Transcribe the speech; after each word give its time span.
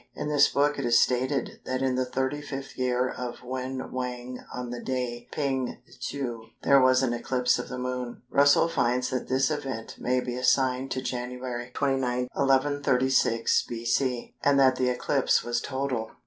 In 0.15 0.29
this 0.29 0.47
book 0.47 0.79
it 0.79 0.85
is 0.85 0.99
stated 0.99 1.59
that 1.65 1.83
in 1.83 1.93
the 1.93 2.07
35th 2.07 2.75
year 2.75 3.07
of 3.07 3.43
Wen 3.43 3.91
Wang 3.91 4.39
on 4.51 4.71
the 4.71 4.81
day 4.81 5.29
Ping 5.31 5.77
Tzu 5.99 6.41
there 6.63 6.81
was 6.81 7.03
an 7.03 7.13
eclipse 7.13 7.59
of 7.59 7.69
the 7.69 7.77
Moon. 7.77 8.23
Russell 8.31 8.67
finds 8.67 9.11
that 9.11 9.27
this 9.29 9.51
event 9.51 9.97
may 9.99 10.19
be 10.19 10.35
assigned 10.35 10.89
to 10.89 11.03
January 11.03 11.69
29, 11.75 12.29
1136 12.33 13.63
B.C., 13.69 14.33
and 14.43 14.59
that 14.59 14.75
the 14.77 14.89
eclipse 14.89 15.43
was 15.43 15.61
total. 15.61 16.09